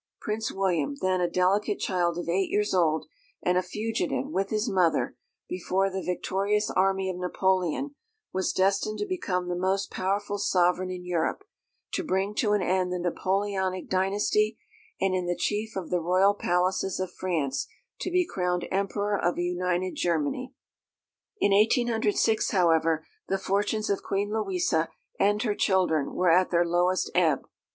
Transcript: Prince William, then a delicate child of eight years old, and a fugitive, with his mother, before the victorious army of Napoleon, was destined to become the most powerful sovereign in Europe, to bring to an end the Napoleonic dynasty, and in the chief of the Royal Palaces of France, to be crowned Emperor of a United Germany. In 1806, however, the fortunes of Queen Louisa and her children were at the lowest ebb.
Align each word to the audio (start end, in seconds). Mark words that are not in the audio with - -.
Prince 0.19 0.51
William, 0.51 0.95
then 0.99 1.21
a 1.21 1.29
delicate 1.29 1.77
child 1.79 2.17
of 2.17 2.27
eight 2.27 2.49
years 2.49 2.73
old, 2.73 3.05
and 3.43 3.55
a 3.55 3.61
fugitive, 3.61 4.25
with 4.31 4.49
his 4.49 4.67
mother, 4.67 5.15
before 5.47 5.91
the 5.91 6.01
victorious 6.01 6.71
army 6.71 7.07
of 7.07 7.17
Napoleon, 7.19 7.93
was 8.33 8.51
destined 8.51 8.97
to 8.97 9.05
become 9.05 9.47
the 9.47 9.55
most 9.55 9.91
powerful 9.91 10.39
sovereign 10.39 10.89
in 10.89 11.05
Europe, 11.05 11.43
to 11.93 12.03
bring 12.03 12.33
to 12.33 12.53
an 12.53 12.63
end 12.63 12.91
the 12.91 12.97
Napoleonic 12.97 13.89
dynasty, 13.89 14.57
and 14.99 15.13
in 15.13 15.27
the 15.27 15.35
chief 15.37 15.75
of 15.75 15.91
the 15.91 16.01
Royal 16.01 16.33
Palaces 16.33 16.99
of 16.99 17.13
France, 17.13 17.67
to 17.99 18.09
be 18.09 18.25
crowned 18.25 18.67
Emperor 18.71 19.15
of 19.15 19.37
a 19.37 19.43
United 19.43 19.93
Germany. 19.95 20.51
In 21.39 21.51
1806, 21.51 22.49
however, 22.49 23.05
the 23.27 23.37
fortunes 23.37 23.87
of 23.87 24.01
Queen 24.01 24.33
Louisa 24.33 24.89
and 25.19 25.39
her 25.43 25.53
children 25.53 26.15
were 26.15 26.31
at 26.31 26.49
the 26.49 26.63
lowest 26.65 27.11
ebb. 27.13 27.45